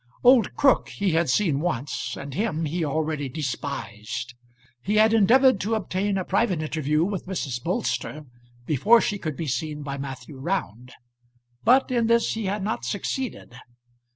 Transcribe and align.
Old 0.23 0.55
Crook 0.55 0.89
he 0.89 1.11
had 1.11 1.29
seen 1.29 1.59
once, 1.59 2.17
and 2.19 2.33
him 2.33 2.65
he 2.65 2.83
already 2.83 3.29
despised. 3.29 4.33
He 4.81 4.95
had 4.95 5.13
endeavoured 5.13 5.59
to 5.61 5.75
obtain 5.75 6.17
a 6.17 6.25
private 6.25 6.59
interview 6.59 7.03
with 7.03 7.27
Mrs. 7.27 7.61
Bolster 7.63 8.25
before 8.65 8.99
she 8.99 9.19
could 9.19 9.37
be 9.37 9.45
seen 9.45 9.83
by 9.83 9.99
Matthew 9.99 10.39
Round; 10.39 10.93
but 11.63 11.91
in 11.91 12.07
this 12.07 12.33
he 12.33 12.45
had 12.45 12.63
not 12.63 12.83
succeeded. 12.83 13.55